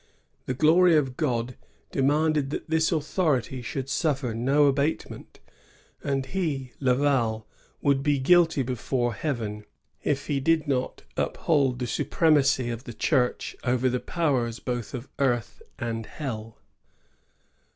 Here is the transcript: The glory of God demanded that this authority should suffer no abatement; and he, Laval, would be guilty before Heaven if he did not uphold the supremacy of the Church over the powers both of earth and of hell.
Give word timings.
The 0.47 0.55
glory 0.55 0.95
of 0.97 1.15
God 1.15 1.55
demanded 1.91 2.49
that 2.49 2.67
this 2.71 2.91
authority 2.91 3.61
should 3.61 3.87
suffer 3.87 4.33
no 4.33 4.65
abatement; 4.65 5.39
and 6.03 6.25
he, 6.25 6.71
Laval, 6.79 7.45
would 7.83 8.01
be 8.01 8.17
guilty 8.17 8.63
before 8.63 9.13
Heaven 9.13 9.63
if 10.03 10.25
he 10.25 10.39
did 10.39 10.67
not 10.67 11.03
uphold 11.17 11.77
the 11.77 11.85
supremacy 11.85 12.71
of 12.71 12.85
the 12.85 12.93
Church 12.95 13.55
over 13.63 13.89
the 13.89 13.99
powers 13.99 14.57
both 14.57 14.95
of 14.95 15.07
earth 15.19 15.61
and 15.77 16.05
of 16.07 16.11
hell. 16.13 16.57